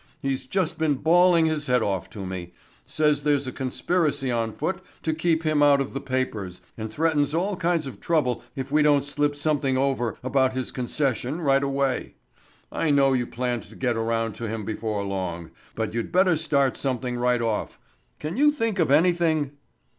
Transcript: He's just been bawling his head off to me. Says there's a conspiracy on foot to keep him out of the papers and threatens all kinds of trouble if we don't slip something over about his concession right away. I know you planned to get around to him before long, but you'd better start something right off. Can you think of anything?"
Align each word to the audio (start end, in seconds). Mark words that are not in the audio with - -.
He's 0.19 0.47
just 0.47 0.79
been 0.79 0.95
bawling 0.95 1.45
his 1.45 1.67
head 1.67 1.83
off 1.83 2.09
to 2.09 2.25
me. 2.25 2.53
Says 2.87 3.21
there's 3.21 3.45
a 3.45 3.51
conspiracy 3.51 4.31
on 4.31 4.51
foot 4.51 4.81
to 5.03 5.13
keep 5.13 5.43
him 5.43 5.61
out 5.61 5.79
of 5.79 5.93
the 5.93 6.01
papers 6.01 6.59
and 6.75 6.91
threatens 6.91 7.35
all 7.35 7.55
kinds 7.55 7.85
of 7.85 7.99
trouble 7.99 8.41
if 8.55 8.71
we 8.71 8.81
don't 8.81 9.03
slip 9.05 9.35
something 9.35 9.77
over 9.77 10.17
about 10.23 10.53
his 10.53 10.71
concession 10.71 11.39
right 11.39 11.61
away. 11.61 12.15
I 12.71 12.89
know 12.89 13.13
you 13.13 13.27
planned 13.27 13.61
to 13.69 13.75
get 13.75 13.95
around 13.95 14.33
to 14.37 14.47
him 14.49 14.65
before 14.65 15.03
long, 15.03 15.51
but 15.75 15.93
you'd 15.93 16.11
better 16.11 16.35
start 16.35 16.77
something 16.77 17.15
right 17.17 17.39
off. 17.43 17.77
Can 18.17 18.37
you 18.37 18.51
think 18.51 18.79
of 18.79 18.89
anything?" 18.89 19.51